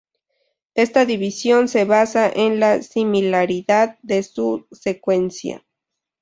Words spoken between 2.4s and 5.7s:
la similaridad de su secuencia.